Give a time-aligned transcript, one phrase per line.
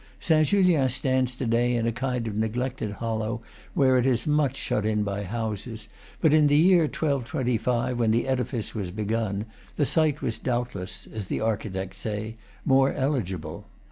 [0.19, 3.39] Saint Julian stands to day in a kind of neglected hollow,
[3.75, 5.87] where it is much shut in by houses;
[6.19, 9.45] but in the year 1225, when the edifice was begun,
[9.75, 12.35] the site was doubtless, as the architects say,
[12.65, 13.67] more eligible.